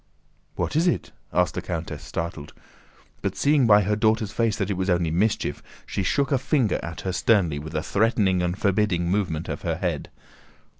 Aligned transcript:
"What 0.55 0.75
is 0.75 0.87
it?" 0.87 1.11
asked 1.31 1.53
the 1.53 1.61
countess, 1.61 2.01
startled; 2.01 2.53
but 3.21 3.35
seeing 3.37 3.67
by 3.67 3.83
her 3.83 3.95
daughter's 3.95 4.31
face 4.31 4.57
that 4.57 4.71
it 4.71 4.75
was 4.75 4.89
only 4.89 5.11
mischief, 5.11 5.61
she 5.85 6.01
shook 6.01 6.31
a 6.31 6.39
finger 6.39 6.79
at 6.81 7.01
her 7.01 7.11
sternly 7.13 7.59
with 7.59 7.75
a 7.75 7.83
threatening 7.83 8.41
and 8.41 8.57
forbidding 8.57 9.11
movement 9.11 9.47
of 9.47 9.61
her 9.61 9.75
head. 9.75 10.09